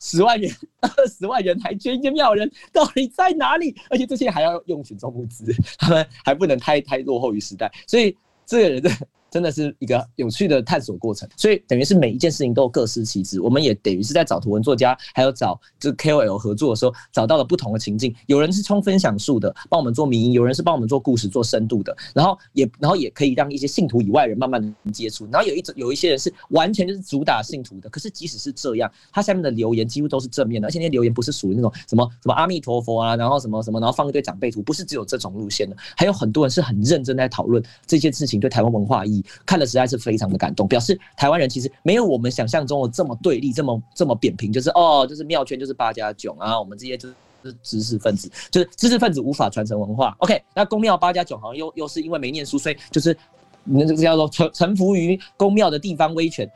[0.00, 3.74] 十万元、二十万元还捐一间庙人到底在哪里？
[3.88, 8.90] 而且这些还要用群众募资，他们还不能太太落后于时代，所以这个人的。
[9.34, 13.40] 真的是一个有趣的探索过程，所以等于是每一件事情都各司其职。
[13.40, 18.14] 我们也等于是在找图文作家，还有找这 KOL 合作的时候，找到了不同的情境。
[18.26, 21.96] 有人是充分享述的，帮我们做民营；有人是帮我们做故事、做深度的。
[22.14, 25.26] 然后也，然后也可以让一些信徒以外人慢慢接触。
[25.32, 39.94] 然后有一种有一些人是完全就是主打信徒的，可是即使是这样，他下面的留言几乎都是正面的，而且那些留言不是属于那种什么什么阿弥陀佛啊，然后什么什么，然后放一堆长辈图，不是只有这种路线的，还有很多人是很认真在讨论这些事情对台湾文化意义，看的实在是。
[40.04, 50.14] 非常的感动，表示台湾人其实没有我们想象中的这么对立，这么这么扁平，就是哦，就是庙圈就是八家囧啊，我们这些就是知识分子，就是知识分子无法传承文化。
[50.18, 53.16] OK，那公庙八家九好像又又是因为没念书，所以就是
[53.62, 56.46] 那这个叫做臣臣服于公庙的地方威权。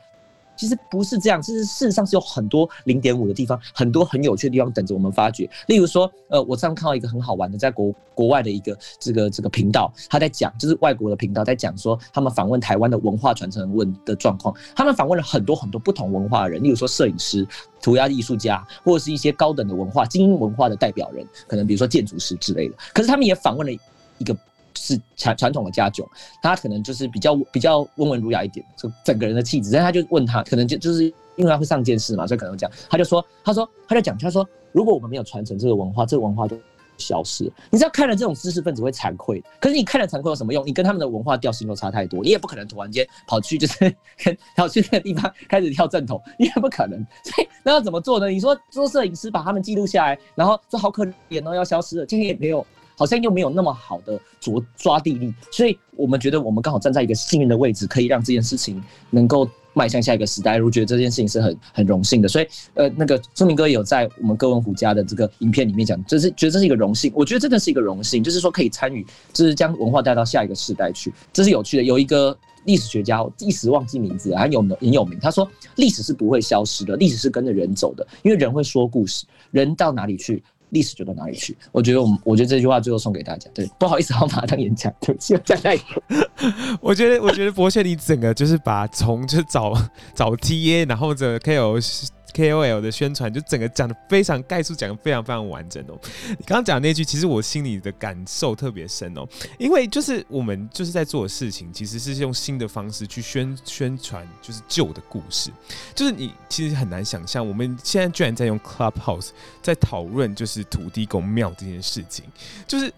[0.59, 5.49] 其实不是这样，其实事实上是有很多零点五的地方，很多很有趣的地方等着我们发掘。
[5.67, 14.53] 例如说，呃，我上次看到一个很好玩的，在国国外的一个这个这个频道，他在讲，就是外国的频道在讲说，他们访问台湾的文化传承问的状况。
[14.75, 17.47] 他们访问了很多很多不同文化的人，例如说摄影师、
[17.81, 22.75] 涂鸦艺术家，或者是一些高等的文化、精英文化的代表人，可能比如说建筑师之类的。
[22.93, 23.71] 可是他们也访问了
[24.17, 24.35] 一个。
[24.79, 26.09] 是传传统的家酒，
[26.41, 29.69] 他可能就是比较比较温文儒雅一点，就整个人的气质。
[29.71, 31.03] 但他就问他，可能就就是
[31.35, 32.71] 因为他会上电视嘛，所以可能这样。
[32.89, 36.57] 他就说，他说他就讲，他说如果我们没有传承这个文化，这个文化就
[36.97, 37.51] 消失了。
[37.69, 40.65] 你知道看了这种知识分子会惭愧，可是你看了惭愧有什么用？
[40.65, 46.97] 你跟他们的文化调性又差太多，你也不可能突然间跑去就是跟 跑去那个地方开始跳正统，你也不可能。
[47.23, 48.29] 所以那要怎么做呢？
[48.29, 52.65] 你说做摄影师把他们记录下来，然后说好可怜哦，要消失了，今天也没有。
[52.99, 60.61] 好像又没有那么好的着抓地力，所以我们觉得我们刚好站在一个幸运的位置，可以让这件事情能够迈向下一个时代。
[60.61, 67.09] 我觉得这件事情是很很荣幸的，所以呃，那个聪明哥有在我们歌文虎家的这个影片里面讲，就是觉得这是一个荣幸。
[67.15, 71.83] 我觉得真的是一个荣幸，就是说可以参与，就是将文化带到下一个时代去，这是有趣的。
[71.83, 81.57] 有一个历史学家，一时忘记名字，很有名很有名，他说历史是不会消失的，历史是跟着人走的，因为人会说故事，人到哪里去，历史就到哪里去？
[81.71, 83.49] 我觉得我们，我觉得这句话最后送给大家。
[83.53, 86.29] 对，不好意思，我把它当演讲，对不起，再来一个。
[86.81, 89.73] 我觉得，我觉得博学你整个就是把从就找
[90.13, 92.09] 找 TA，然后这 KOL。
[92.33, 95.99] KOL 的宣传就整个讲的非常概述，讲的非常非常完整哦。
[96.29, 105.51] 你刚刚讲那句，其实我心里的感受特别深哦，因为就是我们就是在做的事情，其实是用新的方式去宣宣传，就是旧的故事。
[105.93, 109.29] 就是你其实很难想象，我们现在居然在用 Clubhouse
[109.61, 112.25] 在讨论就是土地公庙这件事情，
[112.67, 112.91] 就是。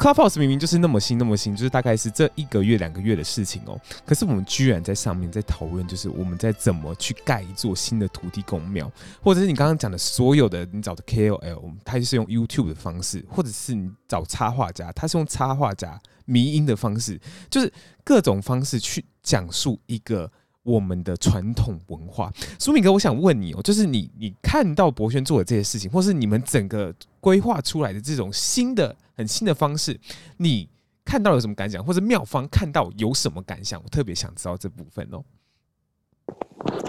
[0.00, 3.78] Clubhouse 明明就是那么新，那么新，就是大概是这一个月、两个月的事情哦。
[4.06, 8.90] 可是我们居然在上面在讨论，就是我们在怎么去盖一座新的土地公庙，
[9.22, 17.20] 或者是你刚刚讲的所有的你找的 KOL，他就是用 YouTube 的方式，或者是你找插画家，他是用插画家迷音的方式，
[17.50, 17.70] 就是
[18.02, 20.32] 各种方式去讲述一个。
[20.62, 22.30] 我们的传统文化。
[22.58, 30.00] 苏敏哥，我想问你哦，就是你你看到博轩做的这些事情，或是你们整个规划出来的这种新的很新的方式，
[30.38, 30.66] 你
[31.04, 33.78] 看到有什么感想，或者妙方看到有什么感想？
[33.84, 35.22] 我特别想知道这部分哦。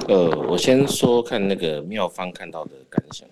[0.07, 3.27] 呃，我先说看那个妙方看到的感想。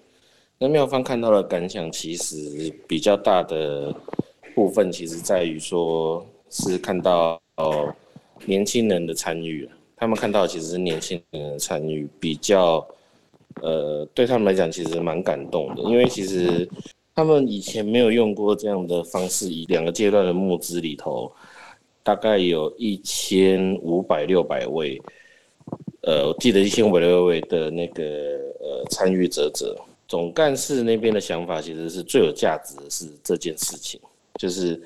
[0.57, 3.95] 那妙方看到的感想，其实比较大的
[4.53, 7.95] 部分，其实在于说是看到哦
[8.45, 9.69] 年轻人的参与。
[9.95, 12.85] 他们看到其实是年轻人的参与，比较
[13.61, 16.67] 呃对他们来讲其实蛮感动的，因为其实
[17.19, 21.29] 他们以前没有用过这样的方式，以两个阶段的募资里头，
[22.01, 24.97] 大概有一千五百六百位。
[26.03, 28.05] 呃，我记得一千五百六百位的那个
[28.61, 29.75] 呃参与者者，
[30.07, 33.99] 总干事那边的想法其实是最有价值的是这件事情，
[34.35, 34.81] 就是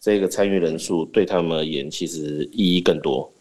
[0.00, 3.32] 这个参与人数对他们而言其实意义更多。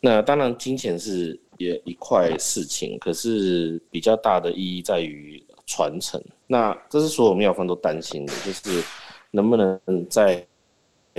[0.00, 6.22] 那当然金钱是也一块事情，可是比较大的意义在于传承。
[6.46, 8.82] 那这是所有庙方都担心的，就是
[9.30, 10.46] 能不能在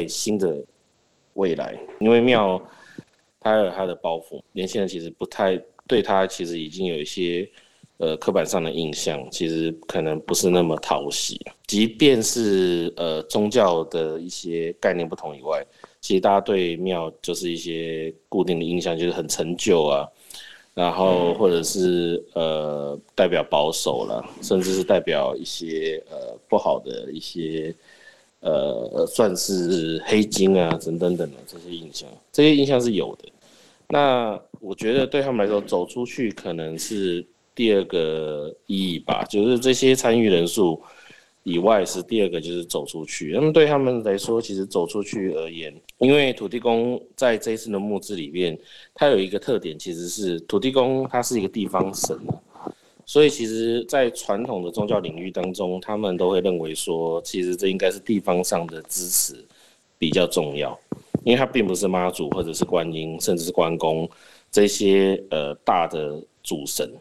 [0.08, 0.64] 新的
[1.34, 2.62] 未来，因为庙。
[3.42, 7.48] 他有他的包袱，年轻人其实不太对他，其实已经有一些
[7.98, 11.40] 呃刻板上的印象，其实可能不是那么讨喜。
[11.68, 15.64] 即便是呃宗教的一些概念不同以外，
[16.02, 20.10] 其实大家对庙就是一些固定的印象，就是很陈旧啊，
[20.76, 27.74] 然后或者是呃代表保守了，甚至是代表一些呃不好的一些
[28.42, 33.30] 呃算是黑金啊等等等的这些印象，这些印象是有的。
[33.88, 40.82] 那我觉得对他们来说，走出去可能是第二个意义吧，就是这些参与人数
[41.46, 43.32] 以外是第二个，就是走出去。
[43.32, 48.58] 那么对他们来说，其实走出去而言，因为土地公在这一次的募资里面，
[48.96, 52.20] 它有一个特点，其实是土地公它是一个地方神，
[53.06, 59.36] 所以其实，在传统的宗教领域当中，他们都会认为说，其实这应该是地方上的支持
[60.00, 60.78] 比较重要。
[61.24, 64.10] 因为它并不是妈祖或者是观音，甚至是关公
[64.52, 66.92] 这些呃大的主神，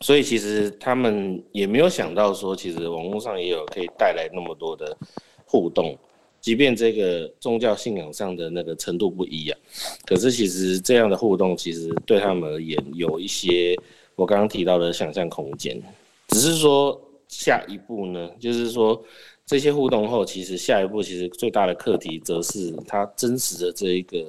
[0.00, 4.96] 所以其实他们也没有想到说，其实网络上也有可以带来那么多的
[5.44, 5.96] 互动，
[6.40, 9.58] 即便这个宗教信仰上的那个程度不一样，
[10.04, 13.74] 可是其实这样的互动其实对他们而言有一些
[14.14, 15.80] 我刚刚提到的想象空间，
[16.28, 19.02] 只是说下一步呢，就是说。
[19.48, 24.26] 这些互动后，其实下一步其实最大的课题，则是它真实的这一个，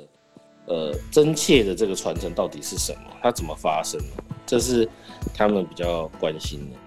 [0.67, 2.99] 呃，真切的这个传承到底是什么？
[3.19, 3.99] 它怎么发生？
[4.47, 4.89] 这是
[5.35, 6.86] 他们比较关心的。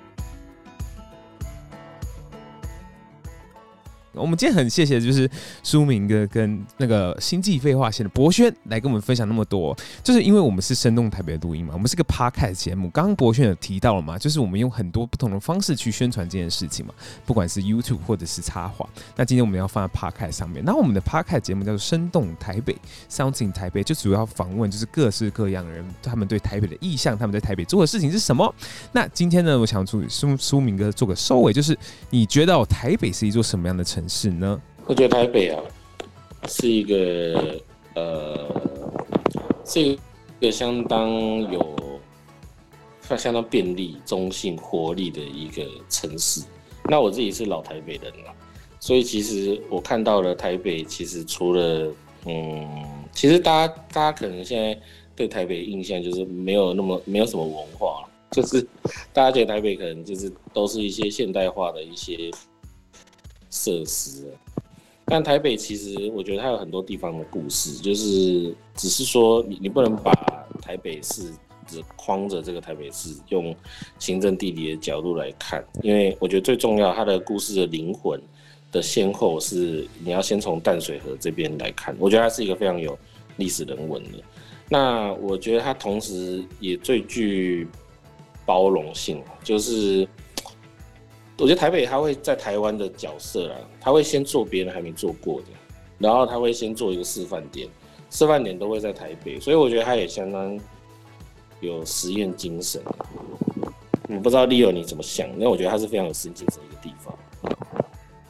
[4.12, 5.30] 我们今天很谢谢，就是
[5.62, 9.76] 舒明哥跟那个星际废话线的博轩来跟我们分享那么多。
[10.02, 12.90] 就是因为我们是生动台北的录音嘛，我们是个 podcast 节目。
[12.90, 16.92] 刚刚博轩有提到了嘛，就是我们用很多不同的方式去宣传这件事情嘛，
[17.24, 18.88] 不管是 YouTube 或者是插画。
[19.14, 20.64] 那今天我们要放在 podcast 上面。
[20.64, 22.76] 那我们的 podcast 节目叫做生动台北
[23.08, 28.52] ，Sounds in 台北，就主要访问就是各式各样的人，他们对台北的意向，他们在台北做的事情是什么。
[28.92, 31.78] 那今天呢，我想祝苏苏明哥做个收尾，就是
[32.10, 34.30] 你觉得台北是一座什么样的城城市？
[34.30, 35.62] 呢，我觉得台北啊，
[36.48, 37.60] 是一个
[37.94, 38.48] 呃，
[39.64, 39.98] 是一
[40.40, 41.10] 个相当
[41.52, 42.00] 有、
[43.18, 46.42] 相当便利、中性、活力的一个城市。
[46.84, 48.34] 那我自己是老台北人了，
[48.78, 51.92] 所以其实我看到了台北，其实除了
[52.24, 52.66] 嗯，
[53.12, 54.80] 其实大家大家可能现在
[55.14, 58.66] 对台北印象就是没有那么没有什么文化，就是
[59.12, 62.30] 大家觉得台北可能就是都是一些现代化的一些。
[63.50, 64.32] 设施，
[65.04, 70.12] 但台北其实我觉得它有很多地方的故事，就是只是说你你不能把
[70.62, 71.32] 台北市
[71.66, 73.54] 只框着这个台北市，用
[73.98, 78.20] 行政地理的角度来看，因为我觉得最重要它的故事的灵魂
[78.70, 82.96] 的先后是你要先从淡水河这边来看，我觉得它是一个非常有
[83.36, 84.10] 历史人文的。
[84.68, 87.66] 那我觉得它同时也最具
[88.46, 90.06] 包容性，就是。
[91.40, 95.46] 我觉得台北他会在台湾的角色啊，他会先做别人还没做过的，
[95.96, 97.66] 然后他会先做一个示范点，
[98.10, 100.60] 示范点都会在台北，所以我觉得他也相当
[101.60, 102.82] 有实验精神。
[104.06, 105.26] 我不知道 Leo 你怎么想？
[105.38, 107.18] 那我觉得他是非常有实验精神的一个地方。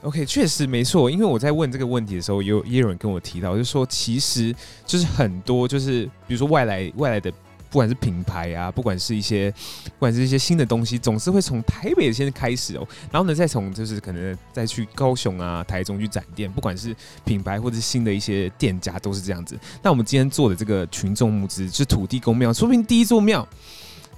[0.02, 4.54] OK，确实没错，因为我在问这个问题的时候，有也有人跟我提到，就是说其实
[4.86, 7.32] 就是很多就是比如说外来外来的。
[7.71, 9.51] 不管是品牌啊，不管是一些，
[9.85, 16.95] 不管是一些新的东西，总是会从台北先开始哦，然后呢，再从就是可能再去高雄啊、台中去展店，不管是
[17.25, 19.59] 品牌或者是新的一些店家，都是这样子。
[19.83, 23.47] 那我们今天做的这个群众募资，是土地公庙，说不定第一座庙，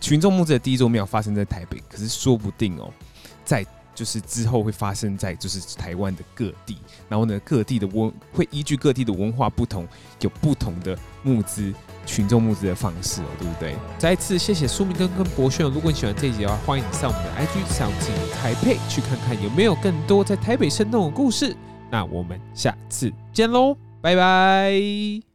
[0.01, 2.91] 群众募资的第一座庙发生在台北，可是说不定哦，
[3.45, 3.65] 在。
[3.95, 6.79] 就是之后会发生在就是台湾的各地，
[7.09, 9.87] 然后呢，各地的文会依据各地的文化不同，
[10.21, 11.73] 有不同的募资
[12.07, 13.77] 群众募资的方式哦，对不对？
[13.99, 21.57] 再一次谢谢苏明哥跟博轩，如果你喜欢这一集的话，欢迎你上我们的 IG 上进台北去看看有没有更多在台北生动的故事。
[21.91, 25.32] 那我们下次见喽，拜拜。